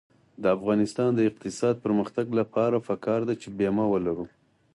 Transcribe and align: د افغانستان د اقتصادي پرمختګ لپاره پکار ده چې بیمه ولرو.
د 0.41 0.43
افغانستان 0.57 1.09
د 1.15 1.19
اقتصادي 1.29 1.81
پرمختګ 1.85 2.25
لپاره 2.39 2.85
پکار 2.89 3.19
ده 3.27 3.33
چې 3.41 3.47
بیمه 3.57 3.85
ولرو. 3.89 4.25